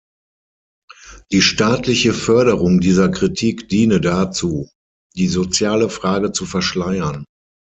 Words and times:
Die 1.31 1.43
staatliche 1.43 2.15
Förderung 2.15 2.79
dieser 2.79 3.09
Kritik 3.09 3.69
diene 3.69 4.01
dazu, 4.01 4.67
die 5.15 5.27
soziale 5.27 5.89
Frage 5.91 6.31
zu 6.31 6.47
verschleiern. 6.47 7.23